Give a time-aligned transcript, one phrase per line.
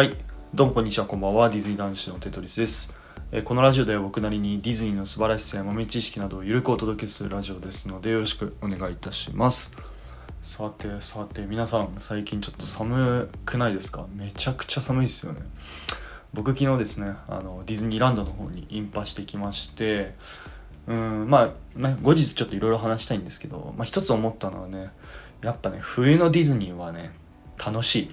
[0.00, 0.16] はい、
[0.54, 1.50] どうもこんにちは、こんばんは。
[1.50, 2.98] ディズニー男子のテトリスです。
[3.32, 9.76] えこのラジオでは僕なりにディズニーの素晴らしさや豆知識などをゆるくお届けするラジオですのでよろしくお願いいたします。
[10.42, 14.06] さてさて皆さん最近ちょっと寒くないですか？
[14.14, 15.42] めちゃくちゃ寒いですよね。
[16.32, 20.14] 僕昨日ですねあのディズニーランドの方にインパしてきまして
[20.86, 24.92] うんまあね後日ちょっといろいろ話したいんですけど、まあ、一つ思ったのはね
[25.42, 27.10] やっぱね冬のディズニーはね
[27.62, 28.10] 楽しい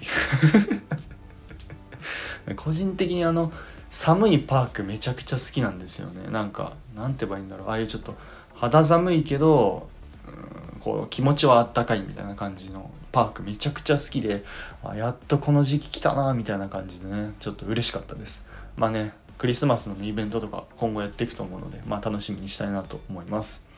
[2.54, 3.52] 個人的にあの
[3.90, 6.30] 寒いパークめちゃくちゃ好きなんですよね。
[6.30, 7.68] なんかなんて言えばいいんだろう。
[7.68, 8.14] ああいうちょっと
[8.54, 9.88] 肌寒いけど
[10.26, 14.44] うんこう気持ちはあったかいみたいな感じのパークめちゃくちゃ好きで
[14.84, 18.48] あやっとこの時期来たなみたいな感じでねちょっと嬉しかったです。
[18.76, 23.68] まあねクリスマスの、イベントとか今後やっていくと思うのでまあ楽しみにしたいなと思います。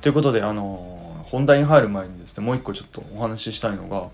[0.00, 4.08] ということであのー本題に入る前にですねもう一個ちょっとお話ししたいのが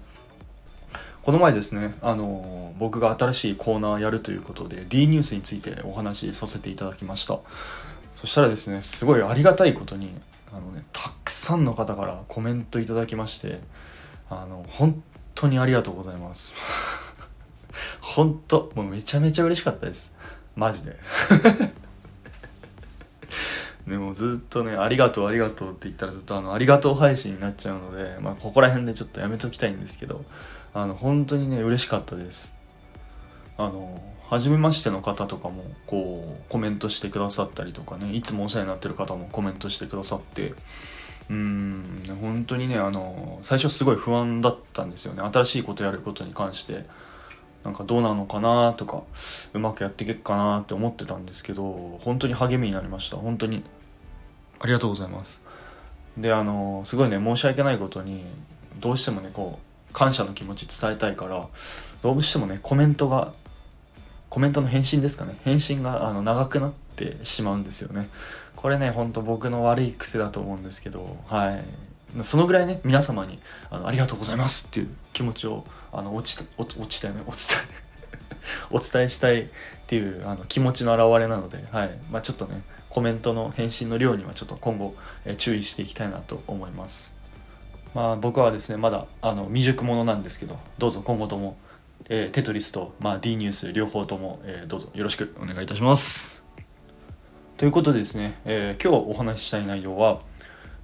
[1.25, 7.39] この前ですね、あの僕が新しいコーナーやるということで D ニュースについてお話しさせていただきました。
[8.13, 10.11] そしたらですねすごいありがたいことに
[10.53, 13.61] あの、ね、たくさんの方からコメントいただきまして
[14.29, 15.03] あの本
[15.35, 16.53] 当にありがとうございます。
[18.03, 20.13] 本当もうめちゃめちゃ嬉しかったです。
[20.57, 20.95] マジで。
[23.89, 30.23] でもずっとね、ありがとうありがとうって言ったらずっとあの、ありがとう配信になっちゃうので、まあ、ここら辺でちょっとやめときたいんですけど、
[30.75, 32.57] あの、本当にね、嬉しかったです。
[33.57, 40.55] あの、初めましての方とかも、こう、コメントしてくださったりとかね、いつもお世話になってる方もコメントしてくださって、
[41.31, 45.23] うん、本当にね、あの、最初すごい不安だったんですよね。
[45.23, 46.85] 新しいことやることに関して。
[47.65, 49.03] なんかどうなのかなとか
[49.55, 53.65] うまくやっていけっかなって思ってたんですけど本当に励みになりました本当に
[54.61, 55.47] ありがとうございます
[56.19, 58.23] であのすごいね申し訳ないことに
[58.81, 61.49] どうしてもねこう感謝の気持ち伝えたいから
[62.03, 63.33] どうしてもねコメントが
[64.29, 65.39] コメントの返信ですかね。
[65.45, 68.11] 返信があの長くなってしまうんですよね。
[68.57, 71.65] これねほんと僕の悪い癖だと思うんですけどはい。
[72.23, 73.39] そのぐらいね皆様に
[73.71, 77.23] あのありがとうございますっていう気持ちをあの落ちた落ちたよね。
[77.27, 77.39] お伝
[77.71, 77.85] え
[78.71, 79.47] お伝えしたいっ
[79.87, 81.99] ていうあの気持ちの表れなので、はい。
[82.11, 84.95] まあ、ちょっとねコメントの返信の量にはちょっと今後、
[85.25, 87.15] え注意していきたいなと思います。
[87.95, 91.57] まあ僕はですねまだあの未熟者なんですけどどうぞ今後とも、
[92.09, 96.45] えーテトリスと、まあ、D ニュース両方とも、えーどうぞよろしくお願いいたします。
[97.57, 100.21] ということでですね、えー今日お話ししたい内容は、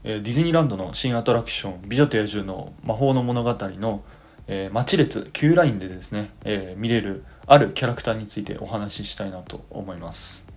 [0.05, 4.03] えーディズニーランドの新アトラクション「美女と野獣の魔法の物語の」
[4.47, 10.49] えー、待ち列 Q ラインでですね、えー見れるあるキャラクターについてお話ししたいなと思います。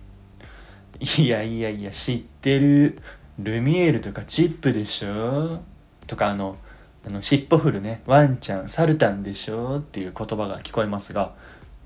[1.18, 2.98] いやいやいや知ってる。
[3.40, 5.60] ルミエールとかチップでしょ？
[6.06, 6.56] とかあの
[7.06, 11.32] あの尻尾振るねワンちゃんサルタンでしょっていう言葉が聞こえますが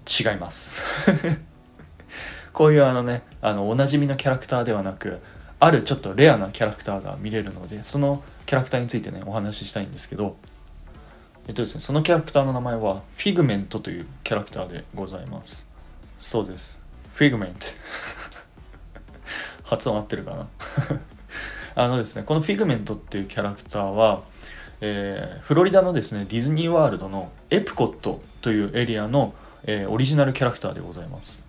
[0.09, 0.83] 違います。
[2.53, 5.21] こういうあのねあのおなじみのキャラクターではなく
[5.61, 10.37] あるちょっとレアなキャラクターが見れるのでそのキャラクターについてねお話ししたいんですけど
[11.47, 15.71] えっとですねそのキャラクターの名前はフィグメントというキャラクターでございます。
[16.19, 16.81] そうです。
[17.15, 17.67] フィグメント。
[19.65, 20.47] 発音合ってるかな？
[21.79, 24.23] あのですねこのフィグメントっていうキャラクターは、
[24.81, 31.47] えーフロリダのですねディズニーワールドのエプコットというエリアの、えーオリジナルキャラクターでございます。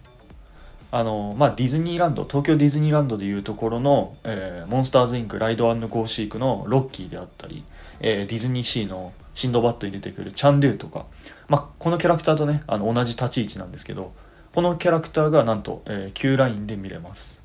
[0.92, 7.64] あのまあディズニーランド東京ディズニーランドでいうところの、えーモンスターズインクライドゴーシークのロッキーであったり、
[8.00, 11.08] えーディズニーシーのシンドバッドに出てくるチャンドゥとか、
[11.48, 14.14] まあ、このキャラクターとねあの同じ立ち位置なんですけど
[14.54, 17.39] このキャラクターがなんと、えー、Q ラインで見れます。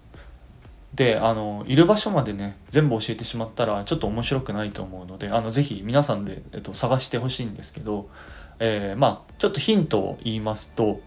[0.94, 8.08] であのいる場所までね全部教えてしまったらちょっと面白くないと思うのであのぜひ皆さんで、えっと、探してほしいんですけど、
[8.60, 11.00] えーまあちょっとヒントを言いますと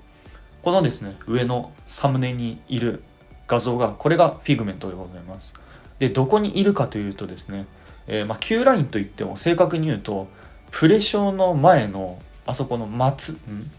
[0.61, 3.01] このですね上のサムネにいる
[3.47, 5.55] 画像がこれがフィグメントでございます。
[5.99, 7.65] でどこにいるかというとですね、
[8.07, 10.27] えーまあ、Q ラインといっても正確に言うと
[10.69, 13.71] プレショーの前のあそこの待つん？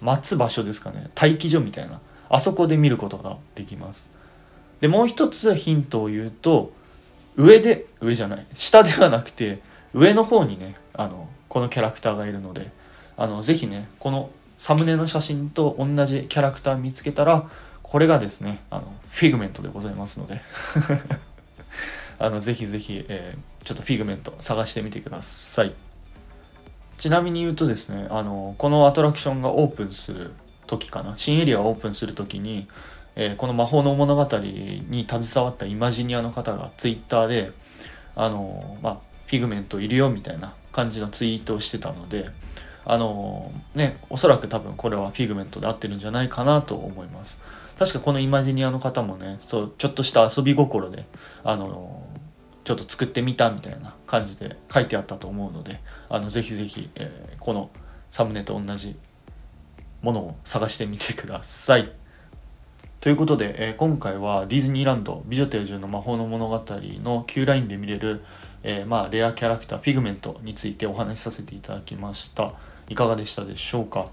[0.00, 4.18] 待つ場所ですかね待機所みたいなあそこで見ることができます。
[4.80, 6.72] でもう一つヒントを言うと
[7.36, 8.46] 上で上じゃない。
[8.54, 9.60] 下ではなくて
[9.94, 12.70] 上の方にねあのこのキャラクターがいるので
[13.16, 17.48] あのぜひねこのサムネの写真と同じキャラクター見つけたら
[17.82, 20.40] これがですねあのフィグメントでございますので。
[22.22, 25.72] あのぜひぜひ、えーちょっとフィグメント探してみてください。
[26.96, 30.32] ちなみに言うとですねあのこのアトラクションがオープンする
[30.66, 31.16] 時かな。
[31.16, 32.68] 新エリアオープンする時に、
[33.16, 37.52] えーこの魔法の物語に携わったイマジニアの方がツイッターで
[38.16, 42.30] あの、まあ、フィグメントいるよみたいな感じのツイートをしてたので
[42.84, 47.42] あのねおそらく多分これはフィグメントで合ってるんじゃないかなと思います
[47.78, 51.04] 確かこのイマジニアの方もねそうちょっとした遊び心で
[51.44, 52.06] あの
[52.64, 57.70] ちょっと作ってみたみたいな感じで書いてあったと思うのであのぜひぜひ、えー、この
[58.10, 58.96] サムネと同じ
[60.02, 61.99] ものを探してみてください。
[63.00, 66.62] ということで、えー、今回はディズニーランド美女と野獣の魔法の物語
[67.02, 68.22] の Q ラインで見れる、
[68.62, 72.52] えー、まあ、レアキャラクターフィグメントについてお話しさせていただきました。
[72.90, 74.04] いかがでしたでしょうか？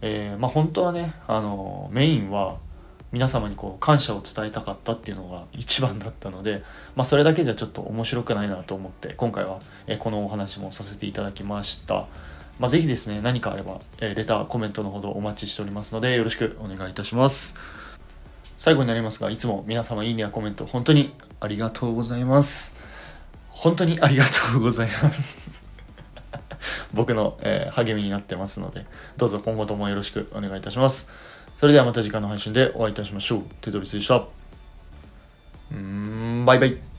[0.00, 2.56] えー、まあ、本当はね、あのメインは
[3.12, 6.64] 皆様にこう感謝を伝えたかったっていうのが一番だったので、
[6.96, 12.06] まあ、それだけじゃちょっと面白くないなと思って今回はえこのお話もさせていただきました。
[12.58, 17.56] まあ、ぜひですね、何かあれば、えレター、コメントのほどお待ちしておりますので、よろしくお願いいたします。
[18.62, 22.78] 最後になりますが、いつも皆様いいねやコメント、本当にありがとうございます。
[23.48, 25.50] 本当にありがとうございます。
[26.94, 28.86] 僕の、えー、励みになってますので、
[29.16, 31.10] どうぞ今後ともよろしくお願いいたします。
[31.56, 33.42] それではまた次回の配信でお会いいたしましょう。
[33.62, 34.22] テトリスでした。
[35.72, 36.91] うん、バイバイ。